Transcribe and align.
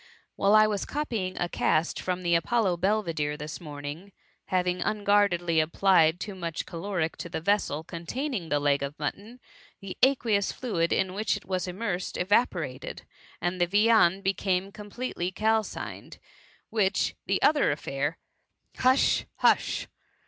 "Whilst 0.35 0.59
I 0.59 0.65
was 0.65 0.85
copying 0.85 1.37
a 1.37 1.47
cast 1.47 1.99
from 2.01 2.23
the 2.23 2.33
Apollo 2.33 2.77
Belvidere 2.77 3.37
this 3.37 3.61
morning, 3.61 4.11
having 4.45 4.81
un 4.81 5.03
guardedly 5.03 5.59
applied 5.59 6.19
too 6.19 6.33
much 6.33 6.65
caloric 6.65 7.17
to 7.17 7.29
the 7.29 7.39
vessel 7.39 7.83
containing 7.83 8.49
the 8.49 8.59
leg 8.59 8.81
of 8.81 8.97
mutton, 8.97 9.39
the 9.79 9.95
aqueous 10.01 10.51
fluid 10.51 10.91
in 10.91 11.13
which 11.13 11.37
it 11.37 11.45
was 11.45 11.67
immersed, 11.67 12.17
evaporated, 12.17 13.03
and 13.39 13.61
the 13.61 13.67
viand 13.67 14.23
became 14.23 14.71
completely 14.71 15.31
calcined; 15.31 16.17
whilst 16.71 17.13
the 17.27 17.39
other 17.43 17.69
affair 17.71 18.17
—"""Hush, 18.79 19.25
hush 19.35 19.85